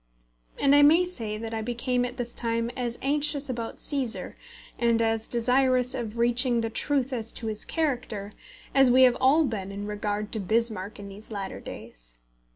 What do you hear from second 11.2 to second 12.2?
latter days.